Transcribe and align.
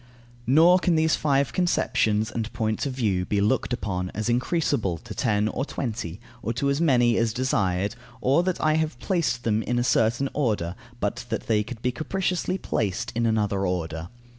Nor 0.47 0.79
can 0.79 0.95
these 0.95 1.15
five 1.15 1.53
conceptions 1.53 2.31
and 2.31 2.51
points 2.53 2.87
of 2.87 2.93
view 2.93 3.23
be 3.23 3.39
looked 3.39 3.71
upon 3.71 4.09
as 4.15 4.29
increasable 4.29 4.97
to 5.03 5.13
ten 5.13 5.47
or 5.47 5.63
twenty, 5.63 6.19
or 6.41 6.53
to 6.53 6.71
as 6.71 6.81
many 6.81 7.17
as 7.19 7.33
desired, 7.33 7.93
or 8.19 8.41
that 8.41 8.59
I 8.59 8.73
have 8.77 8.97
placed 8.97 9.43
them 9.43 9.61
in 9.61 9.77
a 9.77 9.83
certain 9.83 10.27
order, 10.33 10.73
but 10.99 11.25
that 11.29 11.45
they 11.45 11.61
could 11.61 11.83
be 11.83 11.91
capriciously 11.91 12.57
placed 12.57 13.11
in 13.13 13.27
another 13.27 13.63
order. 13.67 14.09